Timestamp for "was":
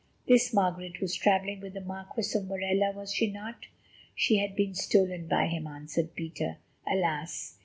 0.99-1.13, 2.91-3.13